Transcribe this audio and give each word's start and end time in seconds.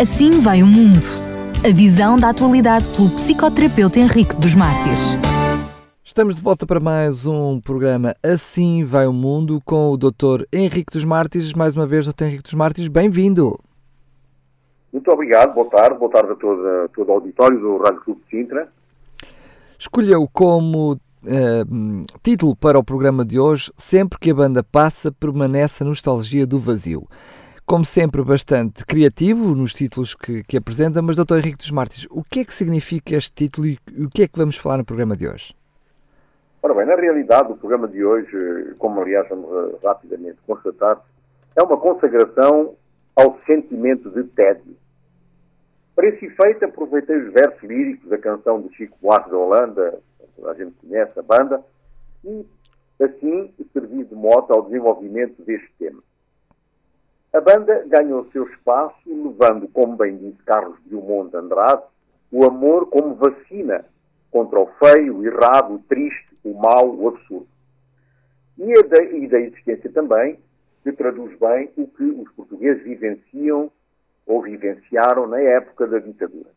Assim 0.00 0.40
vai 0.40 0.62
o 0.62 0.66
mundo. 0.66 1.04
A 1.68 1.74
visão 1.74 2.16
da 2.16 2.28
atualidade 2.28 2.86
pelo 2.94 3.10
psicoterapeuta 3.10 3.98
Henrique 3.98 4.36
dos 4.36 4.54
Mártires. 4.54 5.16
Estamos 6.04 6.36
de 6.36 6.42
volta 6.42 6.64
para 6.64 6.78
mais 6.78 7.26
um 7.26 7.60
programa 7.60 8.14
Assim 8.22 8.84
vai 8.84 9.08
o 9.08 9.12
mundo 9.12 9.60
com 9.64 9.90
o 9.90 9.96
Dr. 9.96 10.44
Henrique 10.52 10.92
dos 10.92 11.04
Mártires. 11.04 11.52
Mais 11.52 11.74
uma 11.74 11.84
vez, 11.84 12.06
Dr. 12.06 12.26
Henrique 12.26 12.44
dos 12.44 12.54
Mártires, 12.54 12.86
bem-vindo. 12.86 13.58
Muito 14.92 15.10
obrigado, 15.10 15.52
boa 15.52 15.68
tarde, 15.68 15.98
boa 15.98 16.12
tarde 16.12 16.30
a 16.30 16.36
todo, 16.36 16.64
a 16.64 16.88
todo 16.94 17.08
o 17.08 17.12
auditório 17.14 17.58
do 17.58 17.78
Rádio 17.78 18.00
Clube 18.02 18.20
de 18.22 18.30
Sintra. 18.30 18.68
Escolheu 19.76 20.28
como 20.32 20.92
uh, 20.92 22.02
título 22.22 22.54
para 22.54 22.78
o 22.78 22.84
programa 22.84 23.24
de 23.24 23.40
hoje 23.40 23.72
Sempre 23.76 24.16
que 24.20 24.30
a 24.30 24.34
banda 24.34 24.62
passa, 24.62 25.10
permanece 25.10 25.82
a 25.82 25.86
nostalgia 25.86 26.46
do 26.46 26.56
vazio. 26.56 27.08
Como 27.68 27.84
sempre, 27.84 28.24
bastante 28.24 28.82
criativo 28.86 29.54
nos 29.54 29.74
títulos 29.74 30.14
que, 30.14 30.42
que 30.42 30.56
apresenta, 30.56 31.02
mas 31.02 31.16
Dr. 31.16 31.36
Henrique 31.36 31.58
dos 31.58 31.70
Mártires, 31.70 32.08
o 32.10 32.24
que 32.24 32.40
é 32.40 32.44
que 32.46 32.54
significa 32.54 33.14
este 33.14 33.30
título 33.30 33.66
e 33.66 33.78
o 34.02 34.08
que 34.08 34.22
é 34.22 34.26
que 34.26 34.38
vamos 34.38 34.56
falar 34.56 34.78
no 34.78 34.86
programa 34.86 35.14
de 35.14 35.28
hoje? 35.28 35.54
Ora 36.62 36.72
bem, 36.72 36.86
na 36.86 36.94
realidade, 36.94 37.52
o 37.52 37.58
programa 37.58 37.86
de 37.86 38.02
hoje, 38.02 38.74
como 38.78 39.02
aliás 39.02 39.28
vamos 39.28 39.50
uh, 39.50 39.78
rapidamente 39.84 40.38
constatar, 40.46 40.98
é 41.54 41.62
uma 41.62 41.76
consagração 41.76 42.74
ao 43.14 43.38
sentimento 43.44 44.08
de 44.12 44.24
tédio. 44.24 44.74
Para 45.94 46.08
esse 46.08 46.24
efeito, 46.24 46.64
aproveitei 46.64 47.18
os 47.18 47.34
versos 47.34 47.62
líricos 47.62 48.08
da 48.08 48.16
canção 48.16 48.62
do 48.62 48.72
Chico 48.72 48.96
Buarque 49.02 49.28
da 49.28 49.36
Holanda, 49.36 49.98
a 50.42 50.54
gente 50.54 50.72
conhece 50.80 51.18
a 51.18 51.22
banda, 51.22 51.62
e 52.24 52.46
assim 52.98 53.52
servi 53.74 54.04
de 54.04 54.14
moto 54.14 54.54
ao 54.54 54.62
desenvolvimento 54.62 55.42
deste 55.42 55.70
tema. 55.78 56.02
A 57.32 57.40
banda 57.40 57.84
ganhou 57.86 58.22
o 58.22 58.30
seu 58.30 58.48
espaço 58.48 58.96
levando, 59.06 59.68
como 59.68 59.96
bem 59.96 60.16
disse 60.16 60.42
Carlos 60.44 60.78
Drummond 60.86 61.30
de 61.30 61.36
Andrade, 61.36 61.82
o 62.32 62.44
amor 62.44 62.86
como 62.88 63.14
vacina 63.14 63.84
contra 64.30 64.58
o 64.60 64.66
feio, 64.78 65.18
o 65.18 65.26
errado, 65.26 65.74
o 65.74 65.78
triste, 65.80 66.28
o 66.44 66.54
mau, 66.54 66.94
o 66.94 67.08
absurdo. 67.08 67.48
E, 68.56 68.72
a 68.72 68.82
da, 68.82 69.02
e 69.04 69.28
da 69.28 69.40
existência 69.40 69.90
também 69.92 70.38
que 70.82 70.92
traduz 70.92 71.38
bem 71.38 71.70
o 71.76 71.86
que 71.86 72.02
os 72.02 72.30
portugueses 72.32 72.82
vivenciam 72.82 73.70
ou 74.26 74.42
vivenciaram 74.42 75.26
na 75.26 75.40
época 75.40 75.86
da 75.86 75.98
ditadura. 75.98 76.50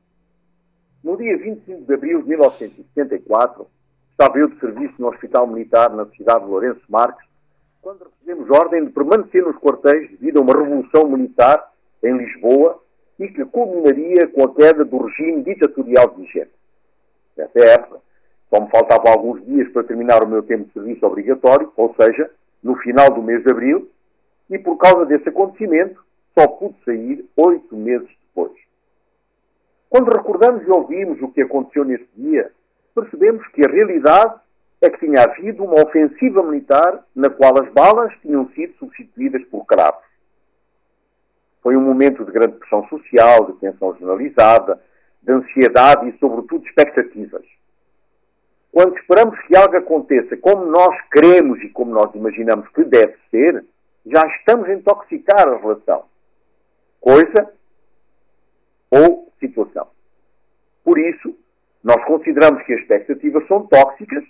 No 1.04 1.18
dia 1.18 1.38
25 1.38 1.86
de 1.86 1.94
abril 1.94 2.22
de 2.22 2.30
1974, 2.30 3.68
estava 4.12 4.38
eu 4.38 4.48
de 4.48 4.60
serviço 4.60 4.94
no 5.00 5.08
Hospital 5.08 5.48
Militar 5.48 5.90
na 5.90 6.06
cidade 6.08 6.46
de 6.46 6.52
Lourenço 6.52 6.84
Marques, 6.88 7.28
quando 7.82 8.04
recebemos 8.04 8.50
ordem 8.52 8.86
de 8.86 8.92
permanecer 8.92 9.44
nos 9.44 9.58
quartéis 9.58 10.10
devido 10.12 10.38
a 10.38 10.42
uma 10.42 10.54
revolução 10.54 11.10
militar 11.10 11.72
em 12.04 12.16
Lisboa 12.16 12.80
e 13.20 13.28
que 13.28 13.44
culminaria 13.46 14.28
com 14.28 14.44
a 14.44 14.54
queda 14.54 14.86
do 14.86 14.98
regime 14.98 15.44
ditatorial 15.44 16.14
vigente. 16.16 16.52
Nessa 17.36 17.60
época, 17.60 18.00
só 18.50 18.62
me 18.62 18.70
faltavam 18.70 19.12
alguns 19.12 19.46
dias 19.46 19.72
para 19.72 19.84
terminar 19.84 20.24
o 20.24 20.28
meu 20.28 20.44
tempo 20.44 20.66
de 20.66 20.74
serviço 20.74 21.06
obrigatório, 21.06 21.72
ou 21.76 21.96
seja, 21.96 22.30
no 22.62 22.76
final 22.78 23.10
do 23.12 23.22
mês 23.22 23.44
de 23.44 23.52
abril, 23.52 23.90
e 24.50 24.60
por 24.60 24.78
causa 24.78 25.06
desse 25.06 25.30
acontecimento 25.30 26.04
só 26.38 26.48
pude 26.48 26.76
sair 26.84 27.26
oito 27.36 27.76
meses 27.76 28.10
depois. 28.28 28.54
Quando 29.90 30.12
recordamos 30.12 30.64
e 30.68 30.72
ouvimos 30.72 31.22
o 31.22 31.30
que 31.30 31.42
aconteceu 31.42 31.84
nesse 31.84 32.08
dia, 32.16 32.52
percebemos 32.94 33.46
que 33.48 33.66
a 33.66 33.72
realidade 33.72 34.36
é 34.82 34.90
que 34.90 35.06
tinha 35.06 35.24
havido 35.24 35.64
uma 35.64 35.84
ofensiva 35.84 36.42
militar 36.44 37.06
na 37.16 37.30
qual 37.30 37.54
as 37.62 37.72
balas 37.72 38.12
tinham 38.22 38.50
sido 38.50 38.74
substituídas 38.78 39.44
por 39.46 39.66
cravos. 39.66 40.04
Foi 41.62 41.78
um 41.78 41.82
momento 41.82 42.26
de 42.26 42.32
grande 42.32 42.58
pressão 42.58 42.88
social, 42.88 43.46
de 43.46 43.60
tensão 43.60 43.94
generalizada, 43.94 44.82
de 45.22 45.32
ansiedade 45.32 46.10
e, 46.10 46.18
sobretudo, 46.18 46.66
expectativas. 46.66 47.46
Quando 48.72 48.98
esperamos 48.98 49.40
que 49.42 49.56
algo 49.56 49.78
aconteça 49.78 50.36
como 50.38 50.66
nós 50.66 50.96
queremos 51.12 51.62
e 51.62 51.70
como 51.70 51.92
nós 51.92 52.14
imaginamos 52.16 52.68
que 52.70 52.84
deve 52.84 53.16
ser, 53.30 53.64
já 54.06 54.26
estamos 54.38 54.68
a 54.68 54.74
intoxicar 54.74 55.48
a 55.48 55.58
relação. 55.58 56.06
Coisa 57.00 57.54
ou 58.90 59.32
situação. 59.40 59.88
Por 60.84 60.98
isso, 60.98 61.38
nós 61.84 62.04
consideramos 62.06 62.64
que 62.64 62.74
as 62.74 62.82
expectativas 62.82 63.48
são 63.48 63.68
tóxicas, 63.68 64.24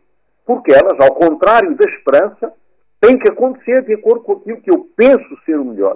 porque 0.51 0.73
elas, 0.73 1.00
ao 1.00 1.16
contrário 1.16 1.73
da 1.78 1.85
esperança, 1.89 2.51
têm 3.00 3.17
que 3.17 3.29
acontecer 3.29 3.84
de 3.84 3.94
acordo 3.94 4.19
com 4.19 4.34
aquilo 4.34 4.62
que 4.62 4.69
eu 4.69 4.85
penso 4.97 5.25
ser 5.45 5.57
o 5.57 5.63
melhor. 5.63 5.95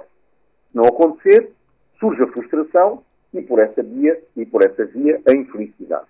Se 0.72 0.78
não 0.78 0.86
acontecer, 0.86 1.52
surge 2.00 2.24
a 2.24 2.28
frustração 2.28 3.04
e 3.34 3.42
por 3.42 3.60
essa 3.60 3.84
via, 3.84 4.18
e 4.34 4.46
por 4.46 4.64
essa 4.64 4.86
via 4.86 5.22
a 5.30 5.36
infelicidade. 5.36 6.06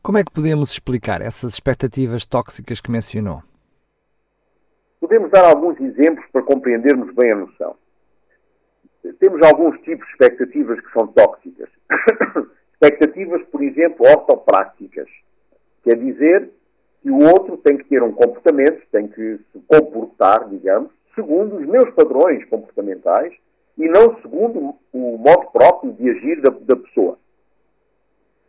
Como 0.00 0.16
é 0.16 0.22
que 0.22 0.30
podemos 0.30 0.70
explicar 0.70 1.20
essas 1.20 1.54
expectativas 1.54 2.24
tóxicas 2.24 2.80
que 2.80 2.88
mencionou? 2.88 3.42
Podemos 5.00 5.28
dar 5.32 5.44
alguns 5.44 5.80
exemplos 5.80 6.24
para 6.32 6.42
compreendermos 6.42 7.12
bem 7.16 7.32
a 7.32 7.36
noção. 7.36 7.74
Temos 9.18 9.44
alguns 9.44 9.76
tipos 9.80 10.06
de 10.06 10.12
expectativas 10.12 10.78
que 10.78 10.92
são 10.92 11.08
tóxicas. 11.08 11.68
expectativas, 12.74 13.42
por 13.50 13.60
exemplo, 13.60 14.06
ortopráticas. 14.06 15.08
Quer 15.82 15.96
dizer 15.96 16.48
que 17.02 17.10
o 17.10 17.18
outro 17.18 17.56
tem 17.58 17.76
que 17.76 17.84
ter 17.84 18.02
um 18.02 18.12
comportamento, 18.12 18.86
tem 18.92 19.08
que 19.08 19.38
se 19.52 19.58
comportar, 19.66 20.48
digamos, 20.48 20.90
segundo 21.14 21.56
os 21.56 21.66
meus 21.66 21.92
padrões 21.94 22.44
comportamentais 22.48 23.34
e 23.76 23.88
não 23.88 24.20
segundo 24.22 24.76
o 24.92 25.18
modo 25.18 25.50
próprio 25.50 25.92
de 25.92 26.10
agir 26.10 26.40
da, 26.40 26.50
da 26.50 26.76
pessoa. 26.76 27.18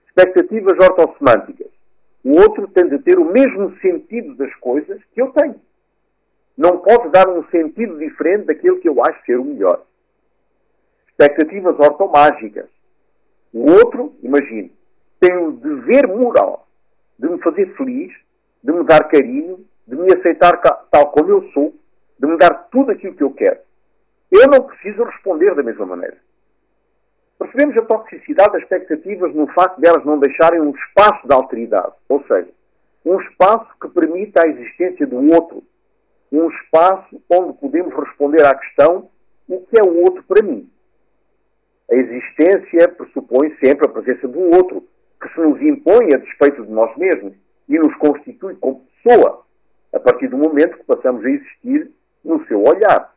Expectativas 0.08 0.74
ortossemânticas. 0.74 1.72
O 2.24 2.40
outro 2.40 2.68
tem 2.68 2.88
de 2.88 3.00
ter 3.00 3.18
o 3.18 3.26
mesmo 3.26 3.76
sentido 3.80 4.36
das 4.36 4.54
coisas 4.56 5.02
que 5.14 5.22
eu 5.22 5.32
tenho. 5.32 5.60
Não 6.56 6.78
pode 6.78 7.10
dar 7.10 7.28
um 7.28 7.44
sentido 7.50 7.98
diferente 7.98 8.46
daquele 8.46 8.80
que 8.80 8.88
eu 8.88 9.02
acho 9.04 9.26
ser 9.26 9.40
o 9.40 9.44
melhor. 9.44 9.84
Expectativas 11.10 11.78
ortomágicas. 11.80 12.70
O 13.52 13.72
outro, 13.72 14.14
imagine, 14.22 14.72
tem 15.20 15.36
o 15.38 15.52
dever 15.52 16.08
moral 16.08 16.68
de 17.18 17.30
me 17.30 17.40
fazer 17.40 17.76
feliz, 17.76 18.14
de 18.64 18.72
me 18.72 18.84
dar 18.86 19.08
carinho, 19.10 19.66
de 19.86 19.96
me 19.96 20.08
aceitar 20.14 20.58
tal 20.58 21.12
como 21.12 21.30
eu 21.30 21.52
sou, 21.52 21.74
de 22.18 22.28
me 22.28 22.38
dar 22.38 22.70
tudo 22.72 22.92
aquilo 22.92 23.16
que 23.16 23.24
eu 23.24 23.34
quero. 23.34 23.60
Eu 24.32 24.48
não 24.48 24.64
preciso 24.64 25.04
responder 25.04 25.54
da 25.54 25.62
mesma 25.62 25.86
maneira. 25.86 26.18
Percebemos 27.38 27.76
a 27.78 27.86
toxicidade 27.86 28.54
das 28.54 28.62
expectativas 28.64 29.36
no 29.36 29.48
facto 29.48 29.80
de 29.80 29.88
elas 29.88 30.06
não 30.06 30.18
deixarem 30.18 30.62
um 30.62 30.72
espaço 30.72 31.28
de 31.28 31.34
alteridade, 31.34 31.94
ou 32.08 32.24
seja, 32.26 32.50
um 33.06 33.20
espaço 33.20 33.68
que 33.82 33.90
permita 33.90 34.42
a 34.42 34.48
existência 34.48 35.06
do 35.06 35.18
outro, 35.34 35.62
um 36.32 36.50
espaço 36.50 37.22
onde 37.30 37.58
podemos 37.60 37.94
responder 37.94 38.46
à 38.46 38.56
questão 38.56 39.10
o 39.48 39.60
que 39.62 39.80
é 39.80 39.84
o 39.84 40.04
outro 40.04 40.24
para 40.24 40.42
mim. 40.42 40.70
A 41.92 41.96
existência 41.96 42.88
pressupõe 42.88 43.54
sempre 43.64 43.88
a 43.88 43.92
presença 43.92 44.28
do 44.28 44.40
outro, 44.40 44.88
que 45.22 45.30
se 45.34 45.40
nos 45.40 45.62
impõe 45.62 46.14
a 46.14 46.18
despeito 46.18 46.66
de 46.66 46.72
nós 46.72 46.96
mesmos 46.96 47.34
e 47.68 47.78
nos 47.78 47.96
constitui 47.98 48.56
como 48.56 48.86
pessoa, 49.04 49.46
a 49.94 50.00
partir 50.00 50.28
do 50.28 50.38
momento 50.38 50.78
que 50.78 50.84
passamos 50.84 51.24
a 51.24 51.30
existir 51.30 51.92
no 52.24 52.46
seu 52.48 52.62
olhar. 52.64 53.14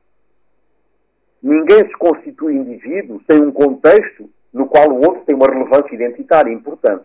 Ninguém 1.43 1.87
se 1.87 1.93
constitui 1.95 2.55
indivíduo 2.55 3.21
sem 3.31 3.41
um 3.41 3.53
contexto 3.53 4.29
no 4.53 4.67
qual 4.67 4.91
o 4.91 4.97
outro 4.97 5.25
tem 5.25 5.35
uma 5.35 5.47
relevância 5.47 5.95
identitária 5.95 6.53
importante. 6.53 7.05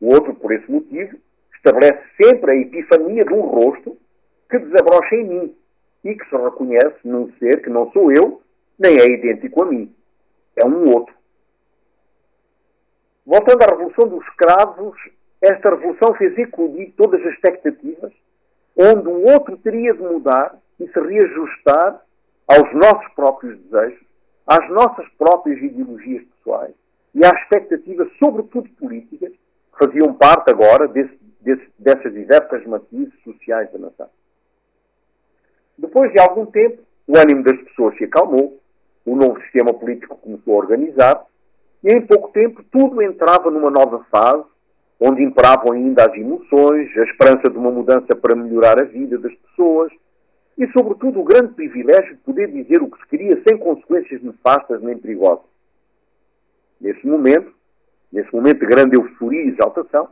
O 0.00 0.12
outro, 0.12 0.34
por 0.34 0.52
esse 0.52 0.70
motivo, 0.70 1.16
estabelece 1.56 2.02
sempre 2.20 2.52
a 2.52 2.56
epifania 2.56 3.24
de 3.24 3.32
um 3.32 3.40
rosto 3.40 3.96
que 4.50 4.58
desabrocha 4.58 5.14
em 5.14 5.24
mim 5.24 5.56
e 6.04 6.14
que 6.14 6.28
se 6.28 6.36
reconhece 6.36 6.96
num 7.04 7.32
ser 7.38 7.62
que 7.62 7.70
não 7.70 7.90
sou 7.92 8.10
eu, 8.12 8.42
nem 8.78 8.96
é 8.98 9.06
idêntico 9.06 9.62
a 9.62 9.66
mim. 9.66 9.92
É 10.56 10.64
um 10.64 10.92
outro. 10.92 11.14
Voltando 13.26 13.62
à 13.62 13.66
Revolução 13.66 14.08
dos 14.08 14.26
Escravos, 14.26 14.96
esta 15.40 15.70
revolução 15.70 16.14
fez 16.14 16.36
eclodir 16.36 16.92
todas 16.96 17.20
as 17.24 17.34
expectativas, 17.34 18.12
onde 18.76 19.08
o 19.08 19.24
outro 19.32 19.56
teria 19.58 19.92
de 19.94 20.02
mudar 20.02 20.58
e 20.80 20.86
se 20.88 21.00
reajustar 21.00 22.02
aos 22.46 22.72
nossos 22.74 23.12
próprios 23.14 23.58
desejos, 23.60 24.00
às 24.46 24.68
nossas 24.70 25.06
próprias 25.18 25.60
ideologias 25.62 26.24
pessoais 26.24 26.74
e 27.14 27.24
às 27.24 27.32
expectativas, 27.42 28.08
sobretudo 28.18 28.68
políticas, 28.78 29.30
que 29.30 29.86
faziam 29.86 30.14
parte 30.14 30.50
agora 30.50 30.88
desse, 30.88 31.18
desse, 31.40 31.68
dessas 31.78 32.12
diversas 32.12 32.64
matizes 32.66 33.12
sociais 33.22 33.70
da 33.72 33.78
nação. 33.78 34.08
Depois 35.76 36.12
de 36.12 36.20
algum 36.20 36.46
tempo, 36.46 36.82
o 37.06 37.16
ânimo 37.16 37.42
das 37.42 37.60
pessoas 37.62 37.96
se 37.96 38.04
acalmou, 38.04 38.58
o 39.04 39.16
novo 39.16 39.40
sistema 39.42 39.72
político 39.72 40.16
começou 40.16 40.54
a 40.54 40.58
organizar 40.58 41.24
e 41.82 41.92
em 41.92 42.06
pouco 42.06 42.30
tempo 42.30 42.62
tudo 42.70 43.00
entrava 43.00 43.50
numa 43.50 43.70
nova 43.70 44.04
fase, 44.10 44.44
onde 45.00 45.22
imperavam 45.22 45.72
ainda 45.72 46.04
as 46.04 46.14
emoções, 46.16 46.96
a 46.96 47.04
esperança 47.04 47.48
de 47.50 47.56
uma 47.56 47.70
mudança 47.70 48.16
para 48.16 48.34
melhorar 48.34 48.80
a 48.80 48.84
vida 48.84 49.18
das 49.18 49.34
pessoas, 49.34 49.92
e, 50.56 50.66
sobretudo, 50.72 51.20
o 51.20 51.24
grande 51.24 51.54
privilégio 51.54 52.16
de 52.16 52.20
poder 52.22 52.50
dizer 52.50 52.82
o 52.82 52.90
que 52.90 52.98
se 52.98 53.06
queria 53.06 53.40
sem 53.46 53.56
consequências 53.56 54.20
nefastas 54.20 54.82
nem 54.82 54.98
perigosas. 54.98 55.44
Nesse 56.80 57.06
momento, 57.06 57.52
nesse 58.12 58.34
momento 58.34 58.58
de 58.58 58.66
grande 58.66 58.96
euforia 58.96 59.44
e 59.44 59.48
exaltação, 59.50 60.08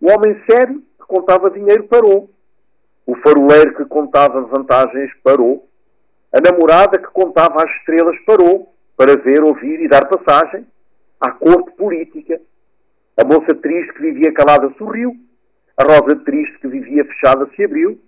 o 0.00 0.10
homem 0.10 0.40
sério 0.50 0.82
que 0.98 1.06
contava 1.06 1.50
dinheiro 1.50 1.84
parou. 1.84 2.30
O 3.06 3.14
faroleiro 3.16 3.74
que 3.74 3.84
contava 3.84 4.40
vantagens 4.42 5.12
parou. 5.22 5.68
A 6.32 6.40
namorada 6.40 6.98
que 6.98 7.08
contava 7.08 7.62
as 7.62 7.70
estrelas 7.78 8.18
parou 8.24 8.72
para 8.96 9.16
ver, 9.16 9.42
ouvir 9.44 9.80
e 9.80 9.88
dar 9.88 10.08
passagem 10.08 10.66
à 11.20 11.30
corte 11.30 11.72
política. 11.72 12.40
A 13.16 13.24
moça 13.24 13.54
triste 13.54 13.92
que 13.94 14.02
vivia 14.02 14.32
calada 14.32 14.72
sorriu. 14.76 15.14
A 15.76 15.84
rosa 15.84 16.16
triste 16.24 16.58
que 16.58 16.68
vivia 16.68 17.04
fechada 17.04 17.48
se 17.54 17.64
abriu. 17.64 18.00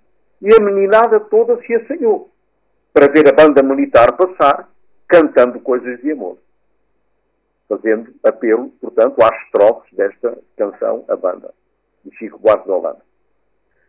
E 0.43 0.55
a 0.55 0.63
meninada 0.63 1.21
toda 1.21 1.61
se 1.63 1.75
assanhou 1.75 2.31
para 2.93 3.13
ver 3.13 3.29
a 3.29 3.33
banda 3.33 3.63
militar 3.63 4.17
passar 4.17 4.69
cantando 5.07 5.61
coisas 5.61 6.01
de 6.01 6.13
amor. 6.13 6.39
Fazendo 7.69 8.15
apelo, 8.25 8.71
portanto, 8.81 9.23
às 9.23 9.43
estrofes 9.43 9.93
desta 9.93 10.39
canção, 10.57 11.05
a 11.09 11.15
banda, 11.15 11.53
de 12.05 12.17
Chico 12.17 12.39
Buarque 12.39 12.65
de 12.65 12.71
Holanda. 12.71 13.03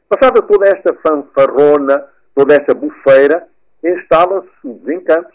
Passada 0.09 0.41
toda 0.41 0.67
esta 0.67 0.93
fanfarrona, 0.95 2.05
toda 2.35 2.55
esta 2.55 2.73
bufeira, 2.73 3.47
instala-se 3.83 4.67
o 4.67 4.73
desencanto 4.73 5.33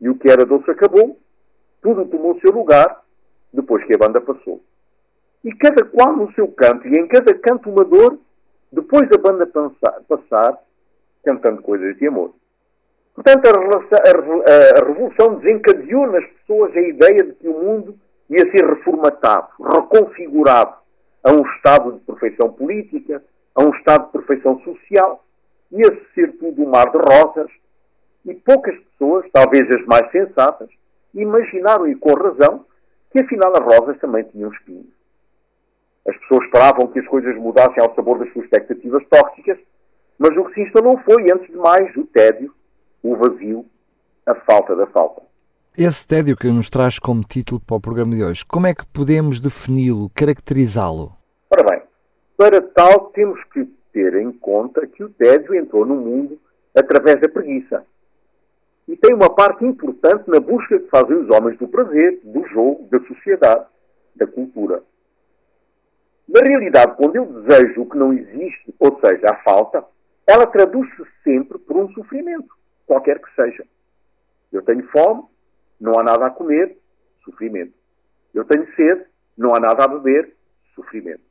e 0.00 0.08
o 0.08 0.14
que 0.14 0.30
era 0.30 0.44
doce 0.44 0.70
acabou, 0.70 1.18
tudo 1.80 2.04
tomou 2.06 2.38
seu 2.40 2.52
lugar 2.52 3.02
depois 3.52 3.84
que 3.84 3.94
a 3.94 3.98
banda 3.98 4.20
passou. 4.20 4.62
E 5.48 5.54
cada 5.54 5.82
qual 5.82 6.14
no 6.14 6.30
seu 6.34 6.46
canto, 6.48 6.86
e 6.86 6.94
em 6.94 7.08
cada 7.08 7.32
canto 7.38 7.70
uma 7.70 7.82
dor, 7.82 8.18
depois 8.70 9.08
da 9.08 9.16
banda 9.16 9.46
passar, 9.46 10.02
passar 10.06 10.58
cantando 11.24 11.62
coisas 11.62 11.96
de 11.96 12.06
amor. 12.06 12.34
Portanto, 13.14 13.46
a, 13.46 14.84
Revolução 14.84 15.36
desencadeou 15.36 16.06
nas 16.08 16.26
pessoas 16.26 16.76
a 16.76 16.80
ideia 16.82 17.24
de 17.24 17.32
que 17.32 17.48
o 17.48 17.54
mundo 17.64 17.98
ia 18.28 18.44
ser 18.50 18.62
reformatado, 18.62 19.48
reconfigurado 19.58 20.74
a 21.24 21.32
um 21.32 21.40
estado 21.54 21.92
de 21.92 22.00
perfeição 22.00 22.52
política, 22.52 23.24
a 23.54 23.64
um 23.64 23.70
estado 23.70 24.04
de 24.04 24.12
perfeição 24.12 24.60
social, 24.60 25.24
ia 25.72 25.98
ser 26.14 26.36
tudo 26.36 26.62
um 26.62 26.68
mar 26.68 26.92
de 26.92 26.98
rosas, 26.98 27.50
e 28.26 28.34
poucas 28.34 28.78
pessoas, 28.80 29.24
talvez 29.32 29.66
as 29.70 29.86
mais 29.86 30.10
sensatas, 30.12 30.68
imaginaram, 31.14 31.88
e 31.88 31.94
com 31.94 32.12
razão, 32.12 32.66
que 33.10 33.20
afinal 33.20 33.50
as 33.56 33.64
rosas 33.64 33.98
também 33.98 34.24
tinham 34.24 34.52
espinhos. 34.52 34.97
As 36.08 36.16
pessoas 36.16 36.46
esperavam 36.46 36.86
que 36.86 37.00
as 37.00 37.06
coisas 37.06 37.36
mudassem 37.36 37.82
ao 37.82 37.94
sabor 37.94 38.18
das 38.18 38.32
suas 38.32 38.46
expectativas 38.46 39.04
tóxicas, 39.10 39.58
mas 40.18 40.34
o 40.36 40.44
que 40.46 40.54
se 40.54 40.62
instalou 40.62 40.98
foi, 41.04 41.30
antes 41.30 41.48
de 41.48 41.56
mais, 41.56 41.94
o 41.96 42.04
tédio, 42.06 42.52
o 43.02 43.14
vazio, 43.14 43.66
a 44.26 44.34
falta 44.34 44.74
da 44.74 44.86
falta. 44.86 45.22
Esse 45.76 46.06
tédio 46.06 46.36
que 46.36 46.48
nos 46.48 46.70
traz 46.70 46.98
como 46.98 47.22
título 47.22 47.60
para 47.60 47.76
o 47.76 47.80
programa 47.80 48.14
de 48.14 48.24
hoje, 48.24 48.44
como 48.44 48.66
é 48.66 48.74
que 48.74 48.86
podemos 48.86 49.38
defini-lo, 49.38 50.10
caracterizá-lo? 50.14 51.12
Ora 51.50 51.62
bem, 51.70 51.82
para 52.36 52.60
tal 52.60 53.10
temos 53.10 53.42
que 53.52 53.64
ter 53.92 54.14
em 54.14 54.32
conta 54.32 54.86
que 54.86 55.04
o 55.04 55.10
tédio 55.10 55.54
entrou 55.54 55.84
no 55.84 55.94
mundo 55.94 56.38
através 56.74 57.20
da 57.20 57.28
preguiça. 57.28 57.84
E 58.88 58.96
tem 58.96 59.14
uma 59.14 59.28
parte 59.28 59.64
importante 59.64 60.24
na 60.28 60.40
busca 60.40 60.78
que 60.78 60.88
fazem 60.88 61.18
os 61.18 61.28
homens 61.30 61.58
do 61.58 61.68
prazer, 61.68 62.18
do 62.24 62.46
jogo, 62.48 62.88
da 62.90 62.98
sociedade, 63.06 63.66
da 64.16 64.26
cultura. 64.26 64.82
Na 66.28 66.40
realidade, 66.46 66.94
quando 66.96 67.16
eu 67.16 67.24
desejo 67.24 67.82
o 67.82 67.88
que 67.88 67.96
não 67.96 68.12
existe, 68.12 68.74
ou 68.78 69.00
seja, 69.00 69.30
a 69.30 69.36
falta, 69.42 69.84
ela 70.26 70.46
traduz-se 70.46 71.02
sempre 71.24 71.58
por 71.58 71.76
um 71.76 71.90
sofrimento 71.92 72.54
qualquer 72.86 73.18
que 73.18 73.34
seja. 73.34 73.66
Eu 74.52 74.62
tenho 74.62 74.86
fome, 74.88 75.24
não 75.80 75.98
há 75.98 76.02
nada 76.02 76.26
a 76.26 76.30
comer, 76.30 76.76
sofrimento. 77.24 77.72
Eu 78.34 78.44
tenho 78.44 78.66
sede, 78.74 79.06
não 79.36 79.54
há 79.54 79.60
nada 79.60 79.84
a 79.84 79.88
beber, 79.88 80.36
sofrimento. 80.74 81.22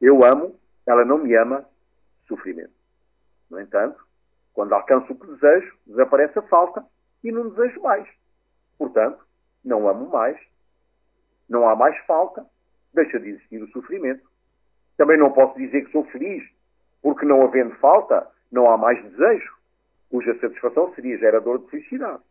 Eu 0.00 0.22
amo, 0.24 0.54
ela 0.86 1.04
não 1.04 1.18
me 1.18 1.34
ama, 1.34 1.64
sofrimento. 2.28 2.72
No 3.50 3.58
entanto, 3.60 3.98
quando 4.52 4.74
alcanço 4.74 5.12
o 5.12 5.16
que 5.16 5.26
desejo, 5.28 5.74
desaparece 5.86 6.38
a 6.38 6.42
falta 6.42 6.84
e 7.24 7.32
não 7.32 7.48
desejo 7.48 7.80
mais. 7.80 8.06
Portanto, 8.76 9.24
não 9.64 9.88
amo 9.88 10.10
mais, 10.10 10.38
não 11.48 11.68
há 11.68 11.76
mais 11.76 11.96
falta, 12.04 12.44
deixa 12.92 13.18
de 13.18 13.30
existir 13.30 13.62
o 13.62 13.70
sofrimento. 13.70 14.31
Também 14.96 15.18
não 15.18 15.32
posso 15.32 15.58
dizer 15.58 15.84
que 15.84 15.92
sou 15.92 16.04
feliz, 16.04 16.42
porque 17.00 17.26
não 17.26 17.42
havendo 17.42 17.74
falta, 17.76 18.26
não 18.50 18.70
há 18.70 18.76
mais 18.76 19.02
desejo 19.10 19.52
cuja 20.12 20.38
satisfação 20.40 20.94
seria 20.94 21.16
gerador 21.16 21.58
de 21.58 21.70
felicidade. 21.70 22.22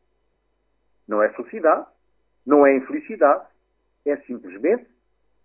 Não 1.07 1.23
é 1.23 1.29
felicidade, 1.29 1.87
não 2.45 2.65
é 2.65 2.75
infelicidade, 2.75 3.43
é 4.05 4.15
simplesmente 4.17 4.85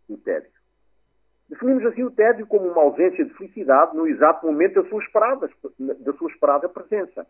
o 0.07 0.19
tédio. 0.19 0.51
Definimos 1.49 1.87
assim 1.87 2.03
o 2.03 2.11
tédio 2.11 2.47
como 2.47 2.69
uma 2.69 2.83
ausência 2.83 3.25
de 3.25 3.33
felicidade 3.35 3.97
no 3.97 4.07
exato 4.07 4.45
momento 4.45 4.83
da 4.83 4.89
sua 4.91 5.03
esperada, 5.03 5.49
da 5.79 6.13
sua 6.13 6.31
esperada 6.31 6.69
presença. 6.69 7.27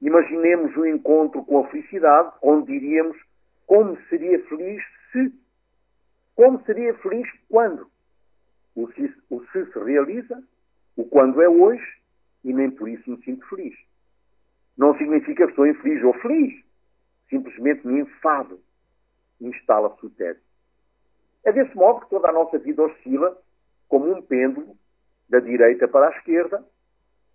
Imaginemos 0.00 0.76
o 0.76 0.82
um 0.82 0.86
encontro 0.86 1.44
com 1.44 1.58
a 1.58 1.68
felicidade, 1.68 2.32
onde 2.40 2.66
diríamos 2.66 3.16
como 3.66 3.98
seria 4.08 4.42
feliz 4.46 4.82
se. 5.10 5.34
Como 6.36 6.62
seria 6.64 6.94
feliz 6.98 7.28
quando? 7.50 7.90
O 8.78 8.86
se, 8.92 9.12
o 9.28 9.44
se 9.46 9.66
se 9.72 9.78
realiza, 9.80 10.40
o 10.96 11.04
quando 11.04 11.42
é 11.42 11.48
hoje 11.48 11.84
e 12.44 12.54
nem 12.54 12.70
por 12.70 12.88
isso 12.88 13.10
me 13.10 13.20
sinto 13.24 13.44
feliz. 13.48 13.76
Não 14.76 14.96
significa 14.96 15.44
que 15.46 15.50
estou 15.50 15.66
infeliz 15.66 16.00
ou 16.04 16.14
feliz. 16.20 16.64
Simplesmente 17.28 17.84
me 17.84 18.02
enfado. 18.02 18.60
Instala-se 19.40 20.06
o 20.06 20.10
tédio. 20.10 20.40
É 21.44 21.50
desse 21.50 21.74
modo 21.74 22.02
que 22.02 22.10
toda 22.10 22.28
a 22.28 22.32
nossa 22.32 22.56
vida 22.56 22.80
oscila 22.80 23.36
como 23.88 24.12
um 24.12 24.22
pêndulo 24.22 24.76
da 25.28 25.40
direita 25.40 25.88
para 25.88 26.06
a 26.06 26.16
esquerda, 26.16 26.64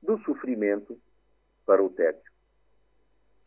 do 0.01 0.17
sofrimento 0.19 0.97
para 1.65 1.83
o 1.83 1.89
tédio. 1.89 2.31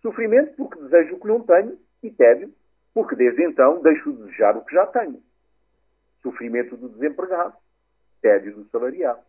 Sofrimento 0.02 0.54
porque 0.54 0.82
desejo 0.82 1.16
o 1.16 1.20
que 1.20 1.28
não 1.28 1.40
tenho 1.40 1.78
e 2.02 2.10
tédio 2.10 2.52
porque 2.92 3.16
desde 3.16 3.42
então 3.42 3.80
deixo 3.80 4.12
de 4.12 4.22
desejar 4.24 4.54
o 4.54 4.64
que 4.66 4.74
já 4.74 4.86
tenho. 4.86 5.22
Sofrimento 6.22 6.76
do 6.76 6.90
desempregado, 6.90 7.56
tédio 8.26 8.56
do 8.56 8.68
salariado. 8.70 9.20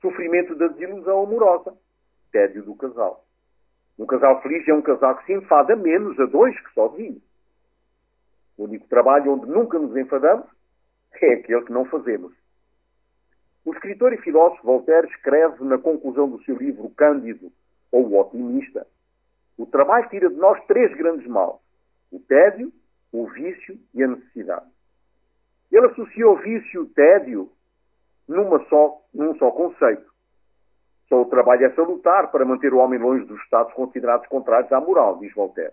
Sofrimento 0.00 0.56
da 0.56 0.66
desilusão 0.66 1.22
amorosa. 1.22 1.72
Tédio 2.32 2.64
do 2.64 2.74
casal. 2.74 3.24
Um 3.96 4.04
casal 4.04 4.42
feliz 4.42 4.66
é 4.66 4.74
um 4.74 4.82
casal 4.82 5.16
que 5.18 5.26
se 5.26 5.32
enfada 5.32 5.76
menos 5.76 6.18
a 6.18 6.26
dois 6.26 6.58
que 6.58 6.74
sozinho. 6.74 7.22
O 8.58 8.64
único 8.64 8.88
trabalho 8.88 9.32
onde 9.32 9.46
nunca 9.46 9.78
nos 9.78 9.96
enfadamos 9.96 10.44
é 11.22 11.34
aquele 11.34 11.62
que 11.62 11.72
não 11.72 11.84
fazemos. 11.84 12.34
O 13.64 13.72
escritor 13.72 14.12
e 14.12 14.18
filósofo 14.18 14.64
Voltaire 14.64 15.06
escreve 15.06 15.62
na 15.62 15.78
conclusão 15.78 16.28
do 16.28 16.42
seu 16.42 16.56
livro 16.56 16.90
Cândido, 16.90 17.52
ou 17.92 18.08
O 18.08 18.20
Otimista, 18.20 18.86
o 19.56 19.66
trabalho 19.66 20.08
tira 20.08 20.28
de 20.28 20.36
nós 20.36 20.62
três 20.66 20.92
grandes 20.96 21.26
males: 21.28 21.60
o 22.10 22.18
tédio, 22.18 22.72
o 23.12 23.28
vício 23.28 23.78
e 23.94 24.02
a 24.02 24.08
necessidade. 24.08 24.66
Ele 25.70 25.86
associa 25.86 26.28
o 26.28 26.36
vício 26.36 26.82
e 26.82 26.88
tédio 26.88 27.55
numa 28.28 28.64
só, 28.68 29.00
num 29.14 29.36
só 29.36 29.50
conceito. 29.50 30.10
Só 31.08 31.22
o 31.22 31.26
trabalho 31.26 31.66
é 31.66 31.70
salutar 31.74 32.30
para 32.30 32.44
manter 32.44 32.74
o 32.74 32.78
homem 32.78 32.98
longe 32.98 33.24
dos 33.24 33.40
estados 33.42 33.72
considerados 33.74 34.26
contrários 34.28 34.72
à 34.72 34.80
moral, 34.80 35.18
diz 35.18 35.32
Voltaire. 35.34 35.72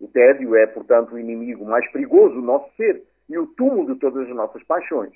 O 0.00 0.06
tédio 0.06 0.54
é, 0.54 0.66
portanto, 0.66 1.14
o 1.14 1.18
inimigo 1.18 1.64
mais 1.64 1.90
perigoso 1.90 2.34
do 2.34 2.42
nosso 2.42 2.70
ser 2.76 3.02
e 3.28 3.36
o 3.38 3.46
túmulo 3.46 3.94
de 3.94 4.00
todas 4.00 4.28
as 4.28 4.34
nossas 4.34 4.62
paixões. 4.64 5.12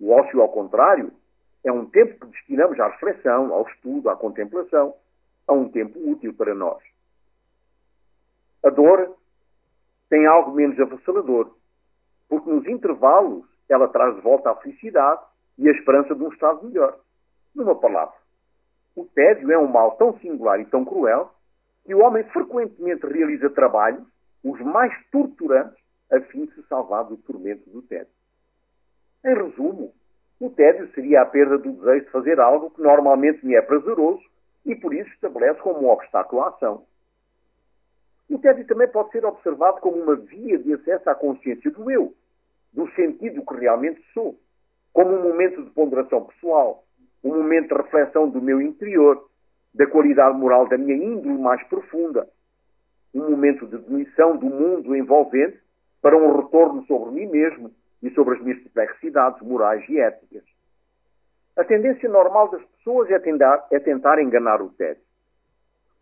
O 0.00 0.10
ócio, 0.10 0.40
ao 0.40 0.48
contrário, 0.48 1.12
é 1.64 1.72
um 1.72 1.86
tempo 1.86 2.18
que 2.20 2.32
destinamos 2.32 2.78
à 2.80 2.88
reflexão, 2.88 3.52
ao 3.52 3.66
estudo, 3.68 4.08
à 4.08 4.16
contemplação, 4.16 4.94
a 5.46 5.52
um 5.52 5.68
tempo 5.68 5.98
útil 5.98 6.32
para 6.34 6.54
nós. 6.54 6.82
A 8.62 8.70
dor 8.70 9.14
tem 10.08 10.26
algo 10.26 10.52
menos 10.52 10.78
avassalador, 10.80 11.54
porque 12.28 12.50
nos 12.50 12.66
intervalos 12.66 13.44
ela 13.68 13.88
traz 13.88 14.14
de 14.14 14.20
volta 14.22 14.50
a 14.50 14.56
felicidade 14.56 15.20
e 15.58 15.68
a 15.68 15.72
esperança 15.72 16.14
de 16.14 16.22
um 16.22 16.28
estado 16.28 16.64
melhor. 16.66 16.98
Numa 17.54 17.74
palavra, 17.74 18.14
o 18.96 19.04
tédio 19.04 19.50
é 19.50 19.58
um 19.58 19.66
mal 19.66 19.96
tão 19.96 20.18
singular 20.18 20.60
e 20.60 20.66
tão 20.66 20.84
cruel 20.84 21.30
que 21.84 21.94
o 21.94 22.00
homem 22.00 22.24
frequentemente 22.24 23.06
realiza 23.06 23.50
trabalhos, 23.50 24.04
os 24.42 24.60
mais 24.60 24.92
torturantes, 25.10 25.82
a 26.10 26.20
fim 26.20 26.46
de 26.46 26.54
se 26.54 26.62
salvar 26.64 27.04
do 27.04 27.16
tormento 27.16 27.68
do 27.70 27.82
tédio. 27.82 28.12
Em 29.24 29.34
resumo, 29.34 29.92
o 30.40 30.50
tédio 30.50 30.90
seria 30.92 31.22
a 31.22 31.26
perda 31.26 31.58
do 31.58 31.72
desejo 31.72 32.04
de 32.04 32.10
fazer 32.10 32.40
algo 32.40 32.70
que 32.70 32.82
normalmente 32.82 33.44
me 33.44 33.54
é 33.54 33.62
prazeroso 33.62 34.22
e 34.64 34.74
por 34.74 34.94
isso 34.94 35.10
estabelece 35.10 35.60
como 35.60 35.86
um 35.86 35.90
obstáculo 35.90 36.42
à 36.42 36.48
ação. 36.48 36.84
O 38.28 38.38
tédio 38.38 38.66
também 38.66 38.88
pode 38.88 39.10
ser 39.10 39.24
observado 39.24 39.80
como 39.80 39.96
uma 39.96 40.16
via 40.16 40.58
de 40.58 40.72
acesso 40.74 41.08
à 41.08 41.14
consciência 41.14 41.70
do 41.70 41.90
eu, 41.90 42.14
do 42.72 42.90
sentido 42.92 43.44
que 43.44 43.54
realmente 43.54 44.02
sou 44.12 44.38
como 44.94 45.12
um 45.12 45.22
momento 45.24 45.62
de 45.62 45.70
ponderação 45.70 46.24
pessoal, 46.24 46.84
um 47.22 47.36
momento 47.36 47.68
de 47.68 47.82
reflexão 47.82 48.30
do 48.30 48.40
meu 48.40 48.62
interior, 48.62 49.28
da 49.74 49.86
qualidade 49.86 50.38
moral 50.38 50.68
da 50.68 50.78
minha 50.78 50.96
índole 50.96 51.36
mais 51.36 51.62
profunda, 51.64 52.28
um 53.12 53.28
momento 53.30 53.66
de 53.66 53.76
demissão 53.78 54.36
do 54.36 54.46
mundo 54.46 54.94
envolvente 54.94 55.58
para 56.00 56.16
um 56.16 56.36
retorno 56.36 56.84
sobre 56.86 57.10
mim 57.10 57.26
mesmo 57.26 57.72
e 58.02 58.10
sobre 58.10 58.36
as 58.36 58.42
minhas 58.42 58.62
perplexidades 58.62 59.42
morais 59.42 59.84
e 59.88 59.98
éticas. 59.98 60.44
A 61.56 61.64
tendência 61.64 62.08
normal 62.08 62.50
das 62.50 62.62
pessoas 62.64 63.10
é, 63.10 63.18
tendar, 63.18 63.66
é 63.72 63.80
tentar 63.80 64.20
enganar 64.20 64.62
o 64.62 64.70
tédio. 64.70 65.02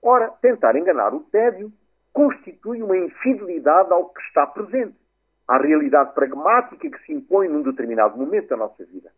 Ora, 0.03 0.29
tentar 0.43 0.77
enganar 0.77 1.15
o 1.15 1.21
tédio 1.21 1.73
constitui 2.13 2.83
uma 2.83 2.97
infidelidade 2.97 3.91
ao 3.93 4.11
que 4.11 4.21
está 4.23 4.47
presente, 4.47 4.97
à 5.53 5.59
realidade 5.59 6.15
pragmática 6.15 6.91
que 6.91 7.05
se 7.05 7.13
impõe 7.13 7.47
num 7.47 7.61
determinado 7.61 8.17
momento 8.17 8.49
da 8.49 8.57
nossa 8.57 8.83
vida. 8.87 9.13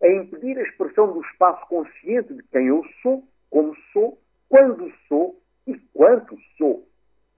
É 0.00 0.14
impedir 0.14 0.56
a 0.56 0.62
expressão 0.62 1.12
do 1.12 1.20
espaço 1.22 1.66
consciente 1.66 2.32
de 2.34 2.42
quem 2.44 2.68
eu 2.68 2.84
sou, 3.02 3.24
como 3.50 3.74
sou, 3.92 4.16
quando 4.48 4.92
sou 5.08 5.36
e 5.66 5.76
quanto 5.92 6.38
sou. 6.56 6.86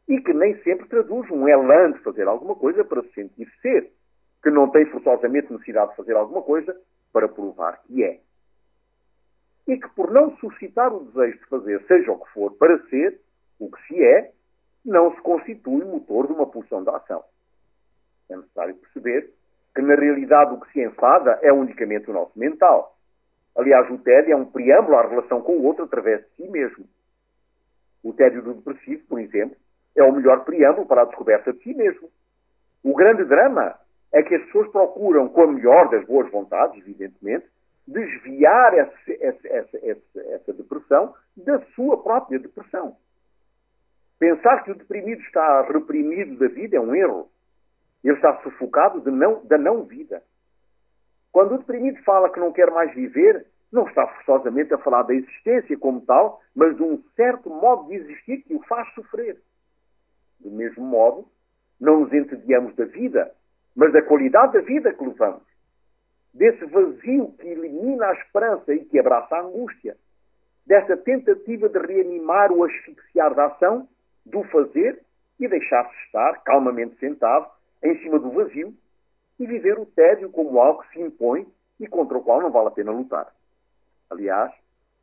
E 0.07 0.21
que 0.21 0.35
nem 0.35 0.63
sempre 0.63 0.87
traduz 0.89 1.31
um 1.31 1.49
elan 1.49 1.93
de 1.93 2.01
fazer 2.01 2.29
alguma 2.29 2.55
coisa 2.55 2.85
para 2.85 3.03
se 3.03 3.15
sentir 3.15 3.51
ser, 3.63 3.91
que 4.43 4.51
não 4.51 4.69
tem 4.69 4.85
forçosamente 4.91 5.51
necessidade 5.51 5.93
de 5.93 5.97
fazer 5.97 6.17
alguma 6.17 6.43
coisa 6.43 6.79
para 7.15 7.27
provar 7.27 7.81
que 7.85 8.05
é. 8.05 8.21
E 9.67 9.79
que 9.79 9.89
por 9.95 10.11
não 10.11 10.37
suscitar 10.37 10.93
o 10.93 11.07
desejo 11.07 11.39
de 11.39 11.47
fazer 11.47 11.83
seja 11.87 12.13
o 12.13 12.19
que 12.19 12.31
for 12.35 12.53
para 12.59 12.79
ser, 12.89 13.19
o 13.59 13.71
que 13.71 13.87
se 13.87 14.05
é, 14.05 14.33
não 14.85 15.15
se 15.15 15.21
constitui 15.23 15.83
motor 15.83 16.27
de 16.27 16.35
uma 16.35 16.47
pulsão 16.47 16.85
de 16.85 16.91
ação. 16.91 17.25
É 18.31 18.37
necessário 18.37 18.75
perceber 18.77 19.31
que, 19.75 19.83
na 19.83 19.95
realidade, 19.95 20.55
o 20.55 20.61
que 20.61 20.73
se 20.73 20.83
enfada 20.83 21.39
é 21.43 21.53
unicamente 21.53 22.11
o 22.11 22.15
nosso 22.15 22.39
mental. 22.39 22.97
Aliás, 23.57 23.91
o 23.91 23.99
tédio 23.99 24.33
é 24.33 24.37
um 24.37 24.45
preâmbulo 24.45 24.97
à 24.97 25.07
relação 25.07 25.41
com 25.41 25.57
o 25.57 25.65
outro 25.65 25.85
através 25.85 26.21
de 26.21 26.29
si 26.37 26.49
mesmo. 26.49 26.87
O 28.03 28.13
tédio 28.13 28.43
do 28.43 28.55
depressivo, 28.55 29.05
por 29.09 29.19
exemplo, 29.19 29.57
é 29.97 30.03
o 30.03 30.13
melhor 30.13 30.45
preâmbulo 30.45 30.87
para 30.87 31.03
a 31.03 31.07
descoberta 31.07 31.53
de 31.53 31.63
si 31.63 31.75
mesmo. 31.75 32.11
O 32.85 32.95
grande 32.95 33.25
drama 33.25 33.79
é 34.13 34.23
que 34.23 34.35
as 34.35 34.45
pessoas 34.45 34.71
procuram, 34.71 35.29
com 35.29 35.43
a 35.43 35.47
melhor 35.47 35.89
das 35.91 36.05
boas 36.07 36.31
vontades, 36.31 36.79
evidentemente, 36.79 37.47
desviar 37.87 38.75
essa, 38.75 40.53
depressão 40.53 41.15
da 41.37 41.61
sua 41.75 42.03
própria 42.03 42.39
depressão. 42.39 42.97
Pensar 44.19 44.65
que 44.65 44.71
o 44.71 44.75
deprimido 44.75 45.21
está 45.23 45.63
reprimido 45.63 46.37
da 46.39 46.49
vida 46.49 46.77
é 46.77 46.81
um 46.81 46.95
erro. 46.95 47.29
Ele 48.07 48.15
está 48.15 48.41
sufocado 48.41 49.01
de 49.01 49.11
não, 49.11 49.45
da 49.45 49.59
não-vida. 49.59 50.23
Quando 51.33 51.57
o 51.57 51.59
deprimido 51.59 52.01
fala 52.05 52.31
que 52.31 52.39
não 52.39 52.53
quer 52.53 52.71
mais 52.71 52.95
viver, 52.95 53.45
não 53.73 53.85
está 53.89 54.07
forçosamente 54.07 54.73
a 54.73 54.79
falar 54.79 55.03
da 55.03 55.13
existência 55.13 55.77
como 55.77 56.01
tal, 56.03 56.41
mas 56.55 56.77
de 56.77 56.85
um 56.85 57.03
certo 57.17 57.51
modo 57.51 57.89
de 57.89 57.97
existir 57.97 58.43
que 58.45 58.55
o 58.55 58.63
faz 58.63 58.89
sofrer. 58.95 59.37
Do 60.39 60.53
mesmo 60.53 60.85
modo, 60.85 61.27
não 61.81 62.03
nos 62.03 62.13
entediamos 62.13 62.77
da 62.77 62.85
vida, 62.85 63.35
mas 63.75 63.93
da 63.93 64.01
qualidade 64.01 64.53
da 64.53 64.61
vida 64.61 64.95
que 64.95 65.05
levamos. 65.05 65.43
Desse 66.33 66.65
vazio 66.65 67.35
que 67.41 67.49
elimina 67.49 68.07
a 68.07 68.13
esperança 68.13 68.73
e 68.73 68.85
que 68.85 69.01
abraça 69.01 69.35
a 69.35 69.41
angústia. 69.41 69.97
Dessa 70.65 70.97
tentativa 70.97 71.69
de 71.69 71.79
reanimar 71.81 72.53
o 72.53 72.63
asfixiar 72.63 73.35
da 73.35 73.47
ação, 73.47 73.89
do 74.25 74.45
fazer 74.45 75.03
e 75.41 75.49
deixar-se 75.49 75.97
estar 76.05 76.45
calmamente 76.45 76.97
sentado 77.01 77.56
em 77.83 77.99
cima 78.03 78.19
do 78.19 78.31
vazio 78.31 78.75
e 79.39 79.47
viver 79.47 79.79
o 79.79 79.87
tédio 79.87 80.31
como 80.31 80.59
algo 80.61 80.83
que 80.83 80.95
se 80.95 81.01
impõe 81.01 81.47
e 81.79 81.87
contra 81.87 82.17
o 82.17 82.23
qual 82.23 82.41
não 82.41 82.51
vale 82.51 82.69
a 82.69 82.73
pena 82.73 82.91
lutar. 82.91 83.33
Aliás, 84.11 84.53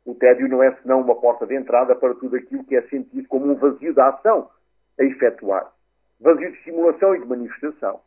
o 0.04 0.14
tédio 0.14 0.48
não 0.48 0.62
é 0.62 0.74
senão 0.76 1.00
uma 1.00 1.14
porta 1.14 1.46
de 1.46 1.54
entrada 1.54 1.94
para 1.94 2.14
tudo 2.14 2.36
aquilo 2.36 2.64
que 2.64 2.76
é 2.76 2.82
sentido 2.88 3.26
como 3.28 3.46
um 3.46 3.54
vazio 3.54 3.94
da 3.94 4.08
ação 4.08 4.50
a 4.98 5.04
efetuar, 5.04 5.72
vazio 6.20 6.52
de 6.52 6.62
simulação 6.62 7.14
e 7.14 7.20
de 7.20 7.26
manifestação. 7.26 8.00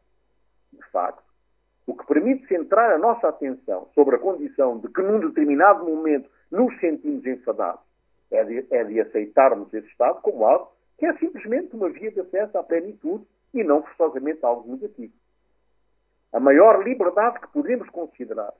De 0.71 0.83
facto, 0.91 1.23
o 1.85 1.95
que 1.95 2.05
permite 2.05 2.47
centrar 2.47 2.91
a 2.91 2.97
nossa 2.97 3.29
atenção 3.29 3.87
sobre 3.95 4.15
a 4.15 4.19
condição 4.19 4.77
de 4.79 4.89
que 4.89 5.01
num 5.01 5.19
determinado 5.19 5.85
momento 5.85 6.29
nos 6.51 6.77
sentimos 6.79 7.25
enfadados 7.25 7.81
é 8.29 8.43
de, 8.43 8.67
é 8.69 8.83
de 8.83 8.99
aceitarmos 8.99 9.73
esse 9.73 9.87
estado 9.87 10.21
como 10.21 10.45
algo 10.45 10.71
que 10.97 11.05
é 11.05 11.13
simplesmente 11.17 11.75
uma 11.75 11.89
via 11.89 12.11
de 12.11 12.19
acesso 12.19 12.57
à 12.57 12.63
plenitude 12.63 13.25
e 13.53 13.63
não 13.63 13.83
forçosamente 13.83 14.45
algo 14.45 14.71
negativo. 14.71 15.13
A 16.33 16.39
maior 16.39 16.83
liberdade 16.83 17.39
que 17.39 17.47
podemos 17.47 17.89
considerar 17.89 18.53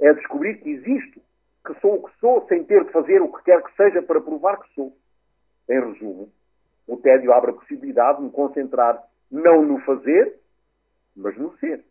é 0.00 0.12
descobrir 0.12 0.60
que 0.60 0.70
existo, 0.70 1.20
que 1.64 1.74
sou 1.80 1.94
o 1.94 2.02
que 2.02 2.18
sou, 2.18 2.46
sem 2.48 2.64
ter 2.64 2.84
de 2.84 2.92
fazer 2.92 3.22
o 3.22 3.32
que 3.32 3.44
quer 3.44 3.62
que 3.62 3.74
seja 3.76 4.02
para 4.02 4.20
provar 4.20 4.58
que 4.58 4.74
sou. 4.74 4.96
Em 5.68 5.80
resumo, 5.80 6.28
o 6.86 6.96
tédio 6.96 7.32
abre 7.32 7.52
a 7.52 7.54
possibilidade 7.54 8.18
de 8.18 8.24
me 8.24 8.30
concentrar 8.30 9.02
não 9.30 9.62
no 9.62 9.78
fazer, 9.80 10.40
mas 11.16 11.36
no 11.38 11.56
ser. 11.58 11.84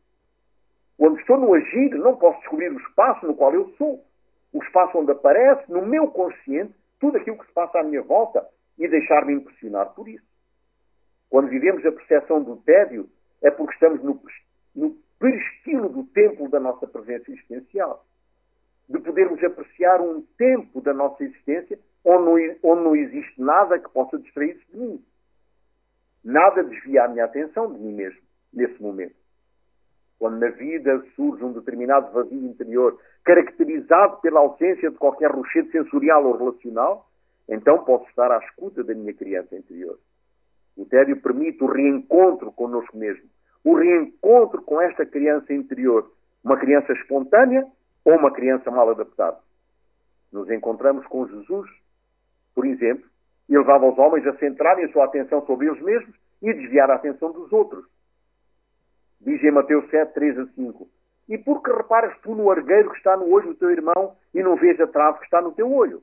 Quando 0.97 1.19
estou 1.19 1.37
no 1.37 1.53
agir, 1.53 1.89
não 1.95 2.17
posso 2.17 2.39
descobrir 2.39 2.71
o 2.71 2.79
espaço 2.79 3.25
no 3.25 3.33
qual 3.33 3.53
eu 3.53 3.69
sou, 3.77 4.05
o 4.53 4.61
espaço 4.61 4.97
onde 4.97 5.11
aparece, 5.11 5.71
no 5.71 5.85
meu 5.85 6.07
consciente, 6.09 6.75
tudo 6.99 7.17
aquilo 7.17 7.37
que 7.37 7.47
se 7.47 7.53
passa 7.53 7.79
à 7.79 7.83
minha 7.83 8.01
volta 8.03 8.45
e 8.77 8.87
deixar-me 8.87 9.33
impressionar 9.33 9.93
por 9.95 10.07
isso. 10.07 10.30
Quando 11.31 11.47
vivemos 11.47 11.83
a 11.85 11.91
percepção 11.93 12.43
do 12.43 12.57
tédio, 12.57 13.09
é 13.41 13.49
porque 13.49 13.73
estamos 13.73 14.03
no, 14.03 14.21
no 14.75 14.97
peristilo 15.17 15.87
do 15.87 16.03
templo 16.03 16.49
da 16.49 16.59
nossa 16.59 16.85
presença 16.85 17.31
existencial. 17.31 18.05
De 18.89 18.99
podermos 18.99 19.41
apreciar 19.41 20.01
um 20.01 20.21
tempo 20.37 20.81
da 20.81 20.93
nossa 20.93 21.23
existência 21.23 21.79
onde 22.03 22.25
não, 22.25 22.71
onde 22.71 22.83
não 22.83 22.95
existe 22.97 23.41
nada 23.41 23.79
que 23.79 23.89
possa 23.89 24.19
distrair-se 24.19 24.61
de 24.71 24.77
mim. 24.77 25.05
Nada 26.21 26.65
desvia 26.65 27.05
a 27.05 27.07
minha 27.07 27.23
atenção 27.23 27.71
de 27.71 27.79
mim 27.79 27.93
mesmo, 27.93 28.19
nesse 28.51 28.81
momento. 28.81 29.15
Quando 30.19 30.37
na 30.37 30.49
vida 30.49 31.01
surge 31.15 31.45
um 31.45 31.53
determinado 31.53 32.11
vazio 32.11 32.45
interior, 32.45 32.99
caracterizado 33.23 34.17
pela 34.17 34.41
ausência 34.41 34.91
de 34.91 34.97
qualquer 34.97 35.31
rochedo 35.31 35.71
sensorial 35.71 36.25
ou 36.25 36.37
relacional, 36.37 37.09
então 37.47 37.85
posso 37.85 38.07
estar 38.09 38.29
à 38.29 38.37
escuta 38.39 38.83
da 38.83 38.93
minha 38.93 39.13
criança 39.13 39.55
interior. 39.55 39.97
O 40.75 40.85
tédio 40.85 41.21
permite 41.21 41.63
o 41.63 41.67
reencontro 41.67 42.51
connosco 42.51 42.97
mesmo, 42.97 43.29
o 43.63 43.75
reencontro 43.75 44.61
com 44.61 44.81
esta 44.81 45.05
criança 45.05 45.53
interior, 45.53 46.11
uma 46.43 46.57
criança 46.57 46.93
espontânea 46.93 47.65
ou 48.03 48.15
uma 48.15 48.31
criança 48.31 48.71
mal 48.71 48.89
adaptada. 48.89 49.37
Nos 50.31 50.49
encontramos 50.49 51.05
com 51.07 51.27
Jesus, 51.27 51.69
por 52.55 52.65
exemplo, 52.65 53.05
e 53.49 53.57
levava 53.57 53.85
os 53.85 53.97
homens 53.97 54.25
a 54.25 54.37
centrarem 54.37 54.85
a 54.85 54.91
sua 54.91 55.05
atenção 55.05 55.45
sobre 55.45 55.67
eles 55.67 55.81
mesmos 55.81 56.15
e 56.41 56.53
desviar 56.53 56.89
a 56.89 56.95
atenção 56.95 57.31
dos 57.31 57.51
outros. 57.51 57.85
Diz 59.19 59.43
em 59.43 59.51
Mateus 59.51 59.87
7, 59.89 60.13
3 60.13 60.39
a 60.39 60.45
5. 60.47 60.87
E 61.29 61.37
por 61.37 61.61
que 61.61 61.71
reparas 61.71 62.17
tu 62.21 62.33
no 62.33 62.49
argueiro 62.49 62.89
que 62.89 62.97
está 62.97 63.15
no 63.15 63.29
olho 63.29 63.49
do 63.49 63.55
teu 63.55 63.69
irmão 63.69 64.15
e 64.33 64.41
não 64.41 64.55
vês 64.55 64.79
a 64.79 64.87
trave 64.87 65.19
que 65.19 65.25
está 65.25 65.41
no 65.41 65.51
teu 65.51 65.71
olho? 65.71 66.01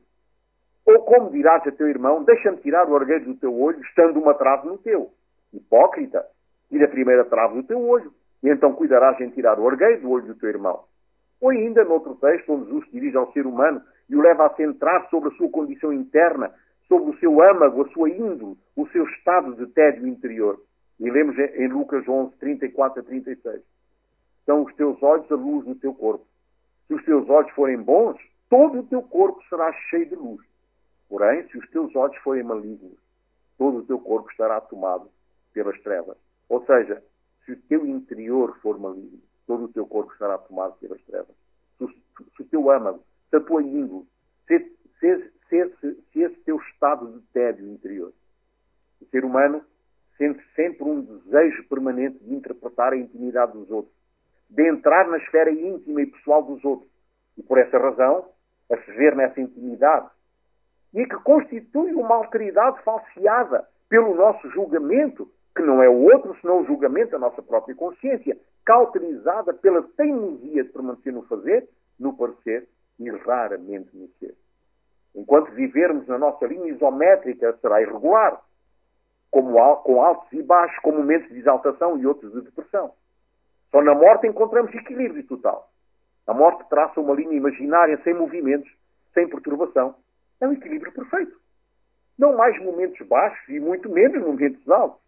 Ou 0.89 1.01
como 1.01 1.31
dirás 1.31 1.67
a 1.67 1.71
teu 1.71 1.87
irmão, 1.87 2.25
deixa-me 2.25 2.57
tirar 2.63 2.89
o 2.89 2.97
argueiro 2.97 3.27
do 3.27 3.35
teu 3.35 3.55
olho, 3.55 3.79
estando 3.83 4.19
uma 4.19 4.33
trave 4.33 4.67
no 4.67 4.79
teu? 4.79 5.11
Hipócrita, 5.53 6.25
tira 6.71 6.87
a 6.87 6.89
primeira 6.89 7.27
trave 7.27 7.57
do 7.57 7.63
teu 7.63 7.79
olho, 7.79 8.11
e 8.43 8.49
então 8.49 8.73
cuidarás 8.73 9.21
em 9.21 9.29
tirar 9.29 9.61
o 9.61 9.69
argueiro 9.69 10.01
do 10.01 10.11
olho 10.11 10.29
do 10.29 10.35
teu 10.37 10.49
irmão. 10.49 10.85
Ou 11.43 11.51
ainda, 11.51 11.85
noutro 11.85 12.15
texto, 12.15 12.55
onde 12.55 12.71
Jesus 12.71 12.91
dirige 12.91 13.19
ao 13.19 13.31
ser 13.33 13.47
humano 13.47 13.83
e 14.09 14.17
o 14.17 14.23
leva 14.23 14.47
a 14.47 14.55
centrar 14.55 15.07
sobre 15.11 15.29
a 15.29 15.33
sua 15.33 15.51
condição 15.51 15.93
interna, 15.93 16.55
sobre 16.89 17.11
o 17.11 17.19
seu 17.19 17.43
âmago, 17.43 17.83
a 17.83 17.89
sua 17.91 18.09
índole, 18.09 18.57
o 18.75 18.89
seu 18.89 19.05
estado 19.05 19.57
de 19.57 19.67
tédio 19.67 20.07
interior. 20.07 20.59
E 20.99 21.11
lemos 21.11 21.39
em 21.39 21.69
Lucas 21.69 22.09
11, 22.09 22.35
34 22.39 23.01
a 23.01 23.05
36. 23.05 23.61
São 24.47 24.63
os 24.63 24.75
teus 24.75 25.03
olhos 25.03 25.31
a 25.31 25.35
luz 25.35 25.67
do 25.67 25.75
teu 25.75 25.93
corpo. 25.93 26.25
Se 26.87 26.95
os 26.95 27.05
teus 27.05 27.29
olhos 27.29 27.51
forem 27.51 27.77
bons, 27.77 28.17
todo 28.49 28.79
o 28.79 28.87
teu 28.87 29.03
corpo 29.03 29.39
será 29.51 29.71
cheio 29.91 30.07
de 30.07 30.15
luz. 30.15 30.49
Porém, 31.09 31.49
se 31.49 31.59
os 31.59 31.69
teus 31.71 31.95
olhos 31.97 32.17
forem 32.19 32.43
malignos, 32.43 32.99
todo 33.57 33.79
o 33.79 33.87
teu 33.87 33.99
corpo 33.99 34.31
estará 34.31 34.61
tomado 34.61 35.11
pelas 35.53 35.81
trevas. 35.83 36.17
Ou 36.49 36.65
seja, 36.65 37.03
se 37.45 37.53
o 37.53 37.63
teu 37.63 37.87
interior 37.87 38.59
for 38.61 38.79
maligno, 38.79 39.21
todo 39.47 39.65
o 39.65 39.69
teu 39.69 39.87
corpo 39.87 40.13
estará 40.13 40.37
tomado 40.39 40.79
pelas 40.79 41.03
trevas. 41.03 41.35
Se, 41.79 41.87
se 42.37 42.43
o 42.43 42.45
teu 42.47 42.71
âmago, 42.71 43.03
se 43.31 43.37
a 43.37 43.41
tua 43.41 43.63
índole, 43.63 44.07
se, 44.47 44.61
se, 45.01 45.33
se, 45.49 45.95
se 46.13 46.21
esse 46.21 46.37
teu 46.45 46.57
estado 46.57 47.11
de 47.13 47.21
tédio 47.33 47.67
interior, 47.67 48.13
o 49.01 49.07
ser 49.07 49.25
humano 49.25 49.65
sente 50.19 50.43
sempre 50.55 50.85
um 50.85 51.01
desejo 51.01 51.67
permanente 51.69 52.19
de 52.19 52.35
interpretar 52.35 52.93
a 52.93 52.97
intimidade 52.97 53.53
dos 53.53 53.71
outros, 53.71 53.95
de 54.51 54.69
entrar 54.69 55.09
na 55.09 55.19
esfera 55.19 55.51
íntima 55.51 56.03
e 56.03 56.07
pessoal 56.07 56.43
dos 56.43 56.63
outros, 56.65 56.91
e 57.37 57.43
por 57.43 57.57
essa 57.57 57.79
razão, 57.79 58.29
a 58.71 58.77
se 58.77 58.93
ver 58.93 59.15
nessa 59.15 59.41
intimidade, 59.41 60.11
e 60.95 61.05
que 61.05 61.17
constitui 61.17 61.93
uma 61.95 62.15
alteridade 62.17 62.83
falseada 62.83 63.67
pelo 63.89 64.15
nosso 64.15 64.49
julgamento, 64.51 65.31
que 65.55 65.63
não 65.63 65.83
é 65.83 65.89
o 65.89 66.03
outro 66.03 66.37
senão 66.41 66.61
o 66.61 66.67
julgamento 66.67 67.13
da 67.13 67.19
nossa 67.19 67.43
própria 67.43 67.75
consciência, 67.75 68.37
cauterizada 68.65 69.53
pela 69.55 69.83
teimosia 69.97 70.65
de 70.65 70.71
permanecer 70.71 71.13
no 71.13 71.23
fazer, 71.23 71.69
no 71.99 72.17
parecer 72.17 72.69
e 72.99 73.11
raramente 73.11 73.97
no 73.97 74.09
ser. 74.19 74.35
Enquanto 75.15 75.51
vivermos 75.53 76.07
na 76.07 76.19
nossa 76.19 76.47
linha 76.47 76.73
isométrica, 76.73 77.57
será 77.61 77.81
irregular. 77.83 78.41
com 79.31 80.01
altos 80.03 80.33
e 80.33 80.43
baixos, 80.43 80.79
com 80.81 80.93
momentos 80.93 81.29
de 81.29 81.39
exaltação 81.39 81.99
e 81.99 82.07
outros 82.07 82.33
de 82.33 82.41
depressão. 82.43 82.93
Só 83.71 83.83
na 83.83 83.95
morte 83.95 84.27
encontramos 84.27 84.75
equilíbrio 84.75 85.23
total. 85.27 85.71
A 86.27 86.35
morte 86.35 86.69
traça 86.69 87.01
uma 87.01 87.15
linha 87.15 87.35
imaginária 87.35 88.01
sem 88.05 88.15
movimentos, 88.15 88.71
sem 89.13 89.29
perturbação. 89.29 89.95
É 90.41 90.47
um 90.47 90.53
equilíbrio 90.53 90.93
perfeito. 90.93 91.37
Não 92.19 92.37
mais 92.37 92.61
momentos 92.63 93.07
baixos 93.07 93.49
e 93.49 93.59
muito 93.59 93.89
menos 93.89 94.23
momentos 94.23 94.69
altos. 94.69 95.01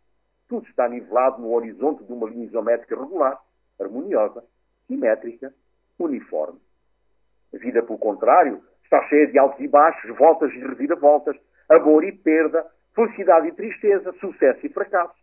Tudo 0.49 0.67
está 0.69 0.89
nivelado 0.89 1.41
no 1.41 1.53
horizonte 1.53 2.05
de 2.05 2.13
uma 2.13 2.29
linha 2.29 2.47
isométrica 2.47 2.99
regular, 2.99 3.39
harmoniosa, 3.79 4.45
simétrica, 4.87 5.55
uniforme. 5.99 6.59
A 7.55 7.59
vida, 7.59 7.83
pelo 7.83 7.99
contrário, 7.99 8.63
está 8.83 9.03
cheia 9.09 9.29
de 9.29 9.39
altos 9.39 9.61
e 9.61 9.69
baixos, 9.69 10.17
voltas 10.17 10.53
e 10.53 10.59
reviravoltas, 10.59 11.37
amor 11.69 12.03
e 12.05 12.13
perda, 12.13 12.67
felicidade 12.95 13.49
e 13.49 13.53
tristeza, 13.53 14.13
sucesso 14.15 14.67
e 14.67 14.69
fracasso. 14.69 15.15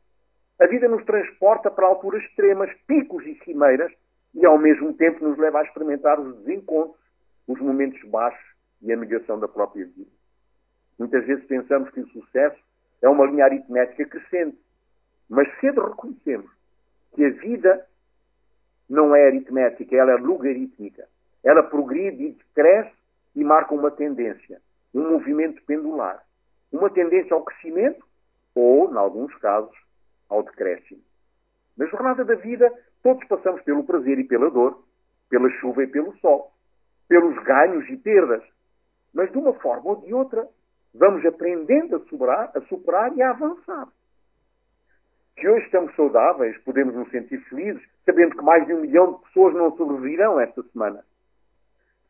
A 0.59 0.65
vida 0.67 0.87
nos 0.87 1.03
transporta 1.03 1.69
para 1.69 1.85
alturas 1.85 2.23
extremas, 2.23 2.73
picos 2.87 3.25
e 3.25 3.35
cimeiras, 3.43 3.91
e 4.33 4.45
ao 4.45 4.57
mesmo 4.57 4.93
tempo 4.93 5.23
nos 5.23 5.37
leva 5.37 5.59
a 5.59 5.63
experimentar 5.63 6.19
os 6.19 6.37
desencontros, 6.39 6.97
os 7.47 7.59
momentos 7.59 8.01
baixos 8.09 8.46
e 8.81 8.91
a 8.91 8.95
negação 8.95 9.39
da 9.39 9.47
própria 9.47 9.85
vida. 9.85 10.11
Muitas 10.97 11.25
vezes 11.25 11.45
pensamos 11.45 11.89
que 11.91 11.99
o 11.99 12.07
sucesso 12.09 12.57
é 13.01 13.09
uma 13.09 13.25
linha 13.25 13.45
aritmética 13.45 14.05
crescente, 14.05 14.57
mas 15.29 15.47
cedo 15.59 15.81
reconhecemos 15.81 16.49
que 17.13 17.25
a 17.25 17.29
vida 17.29 17.85
não 18.89 19.15
é 19.15 19.27
aritmética, 19.27 19.95
ela 19.95 20.11
é 20.11 20.17
logarítmica. 20.17 21.07
Ela 21.43 21.63
progride 21.63 22.23
e 22.23 22.37
cresce 22.53 22.95
e 23.35 23.43
marca 23.43 23.73
uma 23.73 23.91
tendência, 23.91 24.61
um 24.93 25.11
movimento 25.11 25.61
pendular. 25.63 26.23
Uma 26.71 26.89
tendência 26.89 27.33
ao 27.33 27.43
crescimento 27.43 28.05
ou, 28.53 28.91
em 28.91 28.97
alguns 28.97 29.33
casos, 29.35 29.75
ao 30.29 30.43
decréscimo. 30.43 31.01
Na 31.77 31.85
jornada 31.85 32.25
da 32.25 32.35
vida, 32.35 32.71
todos 33.03 33.25
passamos 33.27 33.61
pelo 33.61 33.83
prazer 33.83 34.19
e 34.19 34.23
pela 34.23 34.49
dor, 34.49 34.83
pela 35.29 35.49
chuva 35.59 35.83
e 35.83 35.87
pelo 35.87 36.17
sol, 36.17 36.51
pelos 37.07 37.41
ganhos 37.43 37.87
e 37.89 37.97
perdas. 37.97 38.43
Mas 39.17 39.31
de 39.31 39.37
uma 39.39 39.51
forma 39.53 39.89
ou 39.89 39.95
de 39.95 40.13
outra, 40.13 40.47
vamos 40.93 41.25
aprendendo 41.25 41.95
a 41.95 41.99
superar, 42.01 42.51
a 42.55 42.61
superar 42.67 43.17
e 43.17 43.21
a 43.23 43.31
avançar. 43.31 43.87
Se 45.33 45.47
hoje 45.47 45.65
estamos 45.65 45.95
saudáveis, 45.95 46.55
podemos 46.59 46.93
nos 46.93 47.09
sentir 47.09 47.39
felizes, 47.49 47.81
sabendo 48.05 48.37
que 48.37 48.43
mais 48.43 48.67
de 48.67 48.75
um 48.75 48.81
milhão 48.81 49.13
de 49.13 49.23
pessoas 49.23 49.55
não 49.55 49.75
sobreviverão 49.75 50.39
esta 50.39 50.61
semana. 50.71 51.03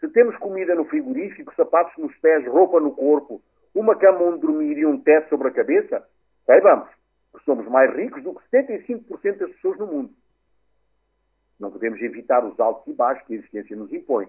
Se 0.02 0.10
temos 0.10 0.36
comida 0.36 0.76
no 0.76 0.84
frigorífico, 0.84 1.56
sapatos 1.56 1.96
nos 1.98 2.14
pés, 2.18 2.46
roupa 2.46 2.82
no 2.82 2.94
corpo, 2.94 3.42
uma 3.74 3.96
cama 3.96 4.24
onde 4.24 4.42
dormir 4.42 4.78
e 4.78 4.86
um 4.86 5.00
teto 5.00 5.30
sobre 5.30 5.48
a 5.48 5.52
cabeça, 5.52 6.06
saibamos 6.46 6.90
que 7.34 7.42
somos 7.46 7.66
mais 7.70 7.90
ricos 7.96 8.22
do 8.22 8.36
que 8.36 8.44
75% 8.50 9.38
das 9.38 9.52
pessoas 9.52 9.80
no 9.80 9.88
mundo. 9.88 10.14
Não 11.58 11.72
podemos 11.72 12.02
evitar 12.02 12.46
os 12.46 12.60
altos 12.60 12.86
e 12.86 12.94
baixos 12.94 13.26
que 13.26 13.34
a 13.34 13.38
existência 13.38 13.78
nos 13.78 13.94
impõe, 13.94 14.28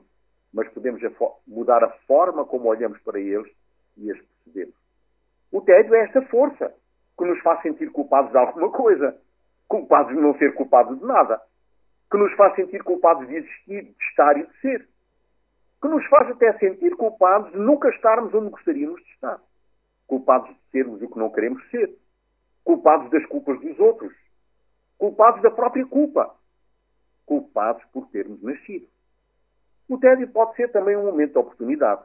mas 0.52 0.68
podemos 0.68 1.00
mudar 1.46 1.84
a 1.84 1.90
forma 2.06 2.44
como 2.44 2.68
olhamos 2.68 3.00
para 3.00 3.20
eles 3.20 3.50
e 3.96 4.10
as 4.10 4.18
percebemos. 4.18 4.74
O 5.52 5.60
tédio 5.60 5.94
é 5.94 6.04
esta 6.04 6.22
força 6.22 6.74
que 7.16 7.24
nos 7.24 7.40
faz 7.40 7.60
sentir 7.62 7.90
culpados 7.90 8.30
de 8.30 8.38
alguma 8.38 8.70
coisa, 8.70 9.16
culpados 9.66 10.14
de 10.14 10.20
não 10.20 10.36
ser 10.38 10.54
culpados 10.54 10.98
de 10.98 11.04
nada, 11.04 11.40
que 12.10 12.16
nos 12.16 12.32
faz 12.34 12.54
sentir 12.54 12.82
culpados 12.82 13.26
de 13.28 13.36
existir, 13.36 13.82
de 13.82 14.04
estar 14.04 14.36
e 14.38 14.46
de 14.46 14.60
ser 14.60 14.88
que 15.80 15.88
nos 15.88 16.04
faz 16.06 16.28
até 16.30 16.52
sentir 16.58 16.96
culpados 16.96 17.52
de 17.52 17.58
nunca 17.58 17.88
estarmos 17.90 18.34
onde 18.34 18.50
gostaríamos 18.50 19.00
de 19.02 19.10
estar. 19.10 19.40
Culpados 20.06 20.48
de 20.48 20.60
sermos 20.72 21.00
o 21.00 21.08
que 21.08 21.18
não 21.18 21.30
queremos 21.30 21.62
ser. 21.70 21.94
Culpados 22.64 23.10
das 23.10 23.24
culpas 23.26 23.60
dos 23.60 23.78
outros. 23.78 24.12
Culpados 24.96 25.40
da 25.42 25.50
própria 25.50 25.86
culpa. 25.86 26.34
Culpados 27.24 27.84
por 27.92 28.08
termos 28.08 28.42
nascido. 28.42 28.88
O 29.88 29.98
tédio 29.98 30.28
pode 30.28 30.54
ser 30.56 30.70
também 30.70 30.96
um 30.96 31.06
momento 31.06 31.32
de 31.32 31.38
oportunidade. 31.38 32.02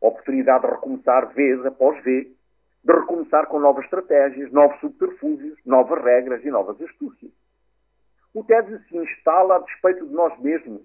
Oportunidade 0.00 0.66
de 0.66 0.70
recomeçar 0.72 1.32
vez 1.32 1.64
após 1.64 2.02
vez, 2.04 2.28
de 2.84 2.92
recomeçar 2.92 3.46
com 3.46 3.58
novas 3.58 3.84
estratégias, 3.84 4.52
novos 4.52 4.78
subterfúgios, 4.80 5.58
novas 5.64 6.02
regras 6.02 6.44
e 6.44 6.50
novas 6.50 6.80
astúcias. 6.80 7.32
O 8.34 8.44
tédio 8.44 8.78
se 8.88 8.96
instala 8.96 9.56
a 9.56 9.58
despeito 9.60 10.06
de 10.06 10.12
nós 10.12 10.38
mesmos, 10.40 10.82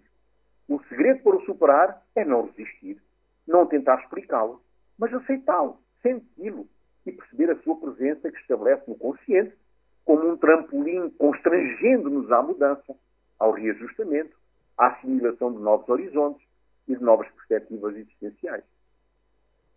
o 0.67 0.82
segredo 0.86 1.21
para 1.21 1.36
o 1.36 1.45
superar 1.45 2.01
é 2.15 2.25
não 2.25 2.47
resistir, 2.47 2.99
não 3.47 3.67
tentar 3.67 3.99
explicá-lo, 4.01 4.62
mas 4.97 5.13
aceitá-lo, 5.13 5.78
senti-lo 6.01 6.67
e 7.06 7.12
perceber 7.12 7.51
a 7.51 7.58
sua 7.58 7.80
presença 7.80 8.32
que 8.32 8.39
estabelece 8.39 8.89
no 8.89 8.95
consciente 8.95 9.56
como 10.04 10.28
um 10.28 10.38
trampolim 10.38 11.10
constrangendo-nos 11.12 12.32
à 12.32 12.41
mudança, 12.41 12.95
ao 13.38 13.51
reajustamento, 13.51 14.36
à 14.78 14.88
assimilação 14.88 15.52
de 15.52 15.60
novos 15.60 15.88
horizontes 15.90 16.46
e 16.88 16.96
de 16.96 17.04
novas 17.04 17.28
perspectivas 17.30 17.96
existenciais. 17.96 18.64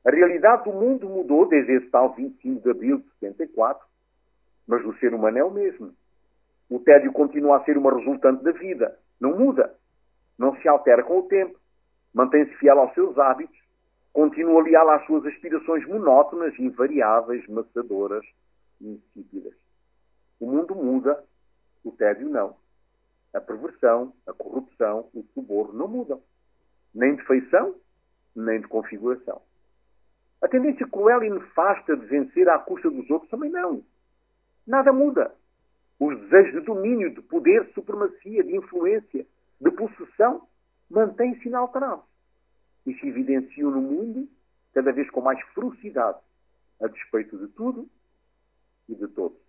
A 0.05 0.11
realidade 0.11 0.65
do 0.65 0.73
mundo 0.73 1.09
mudou 1.09 1.49
desde 1.49 1.73
esse 1.73 1.87
tal 1.91 2.15
25 2.15 2.63
de 2.63 2.71
abril 2.71 2.99
de 2.99 3.11
74, 3.21 3.87
mas 4.67 4.85
o 4.85 4.95
ser 4.99 5.15
humano 5.15 5.39
é 5.39 5.45
o 5.45 5.51
mesmo. 5.51 5.93
O 6.71 6.79
tédio 6.79 7.13
continua 7.13 7.59
a 7.59 7.65
ser 7.65 7.77
uma 7.77 7.95
resultante 7.95 8.43
da 8.45 8.53
vida, 8.53 8.99
não 9.21 9.37
muda 9.37 9.75
não 10.39 10.55
se 10.61 10.69
altera 10.69 11.03
com 11.03 11.19
o 11.19 11.23
tempo, 11.25 11.59
mantém-se 12.15 12.55
fiel 12.55 12.79
aos 12.79 12.95
seus 12.95 13.19
hábitos, 13.19 13.59
continua 14.13 14.63
leal 14.63 14.89
às 14.91 15.05
suas 15.05 15.27
aspirações 15.27 15.87
monótonas, 15.87 16.57
invariáveis, 16.59 17.47
maçadoras 17.49 18.25
e 18.81 18.93
insípidas. 18.93 19.55
O 20.39 20.47
mundo 20.47 20.75
muda, 20.77 21.23
o 21.85 21.91
tédio 21.91 22.29
não. 22.29 22.57
A 23.35 23.41
perversão, 23.41 24.13
a 24.27 24.33
corrupção, 24.33 25.09
o 25.15 25.23
suborno 25.35 25.75
não 25.75 25.89
mudam. 25.89 26.23
Nem 26.95 27.17
de 27.17 27.25
feição, 27.25 27.75
nem 28.35 28.61
de 28.61 28.69
configuração. 28.69 29.43
A 30.41 30.49
tendência 30.49 30.87
cruel 30.87 31.23
e 31.23 31.31
nefasta 31.31 31.97
de 31.97 32.07
vencer 32.07 32.49
à 32.49 32.59
custa 32.59 32.91
dos 32.91 33.09
outros 33.11 33.31
também 33.31 33.51
não. 33.51 33.83
Nada 34.67 34.93
muda. 34.93 35.35
Os 35.99 36.19
desejos 36.21 36.61
de 36.61 36.61
domínio, 36.61 37.13
de 37.13 37.21
poder, 37.23 37.65
de 37.67 37.73
supremacia, 37.73 38.45
de 38.45 38.57
influência, 38.57 39.27
de 39.61 39.71
possessão 39.73 40.47
mantém-se 40.89 41.49
inalterado 41.49 42.03
e 42.87 42.95
se 42.95 43.07
evidenciam 43.07 43.71
no 43.71 43.83
mundo 43.83 44.29
cada 44.73 44.93
vez 44.93 45.11
com 45.11 45.21
mais 45.21 45.41
ferocidade, 45.53 46.19
a 46.81 46.87
despeito 46.87 47.37
de 47.37 47.49
tudo 47.49 47.89
e 48.89 48.95
de 48.95 49.09
todos. 49.09 49.48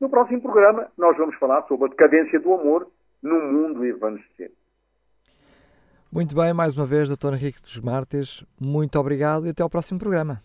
No 0.00 0.08
próximo 0.08 0.40
programa, 0.40 0.88
nós 0.96 1.16
vamos 1.16 1.36
falar 1.36 1.62
sobre 1.68 1.86
a 1.86 1.88
decadência 1.90 2.40
do 2.40 2.54
amor 2.54 2.88
no 3.22 3.38
mundo 3.40 3.84
evanescente. 3.84 4.54
Muito 6.10 6.34
bem, 6.34 6.52
mais 6.54 6.74
uma 6.74 6.86
vez, 6.86 7.08
Dr. 7.08 7.34
Henrique 7.34 7.60
dos 7.60 7.78
Mártires, 7.78 8.44
muito 8.58 8.98
obrigado 8.98 9.46
e 9.46 9.50
até 9.50 9.62
ao 9.62 9.70
próximo 9.70 9.98
programa. 9.98 10.42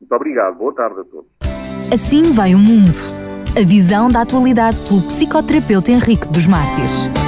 Muito 0.00 0.14
obrigado, 0.14 0.56
boa 0.56 0.74
tarde 0.74 1.00
a 1.00 1.04
todos. 1.04 1.30
Assim 1.92 2.34
vai 2.34 2.54
o 2.54 2.58
mundo. 2.58 2.98
A 3.56 3.66
visão 3.66 4.10
da 4.10 4.22
atualidade 4.22 4.76
pelo 4.86 5.00
psicoterapeuta 5.02 5.90
Henrique 5.90 6.28
dos 6.28 6.46
Mártires. 6.46 7.27